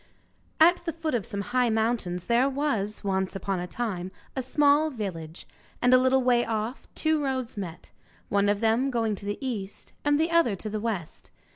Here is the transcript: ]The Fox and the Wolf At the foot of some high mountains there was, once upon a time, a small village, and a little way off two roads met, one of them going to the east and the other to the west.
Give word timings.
]The 0.01 0.03
Fox 0.03 0.15
and 0.17 0.33
the 0.33 0.45
Wolf 0.45 0.69
At 0.79 0.85
the 0.85 0.93
foot 1.03 1.13
of 1.13 1.25
some 1.27 1.41
high 1.41 1.69
mountains 1.69 2.23
there 2.23 2.49
was, 2.49 3.03
once 3.03 3.35
upon 3.35 3.59
a 3.59 3.67
time, 3.67 4.09
a 4.35 4.41
small 4.41 4.89
village, 4.89 5.47
and 5.79 5.93
a 5.93 5.99
little 5.99 6.23
way 6.23 6.43
off 6.43 6.87
two 6.95 7.23
roads 7.23 7.55
met, 7.55 7.91
one 8.27 8.49
of 8.49 8.61
them 8.61 8.89
going 8.89 9.13
to 9.13 9.27
the 9.27 9.37
east 9.39 9.93
and 10.03 10.19
the 10.19 10.31
other 10.31 10.55
to 10.55 10.71
the 10.71 10.79
west. 10.79 11.29